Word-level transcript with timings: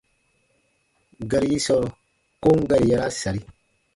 Gari 1.29 1.47
yi 1.51 1.59
sɔɔ 1.65 1.83
kom 2.43 2.57
gari 2.69 2.85
yaraa 2.91 3.11
sari. 3.19 3.41